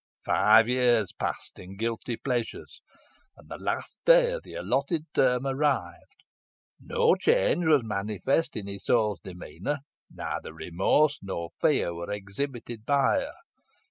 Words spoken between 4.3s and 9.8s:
of the allotted term arrived. No change was manifest in Isole's demeanour;